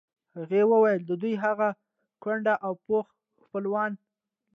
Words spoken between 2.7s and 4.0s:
پوخ خپلوان.